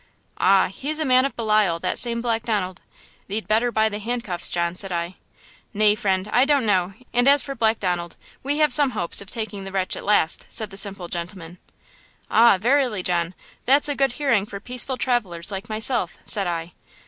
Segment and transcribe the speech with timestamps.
[0.39, 0.67] "'Ah!
[0.73, 4.91] he's a man of Belial, that same Black Donald–thee'd better buy the handcuffs, John,' said
[4.91, 5.13] I.
[5.75, 9.29] "'Nay, friend, I don't know; and as for Black Donald, we have some hopes of
[9.29, 11.59] taking the wretch at last!' said the simple gentleman.
[12.31, 13.35] "'Ah, verily, John,
[13.65, 16.73] that's a good hearing for peaceful travelers like myself,' said I.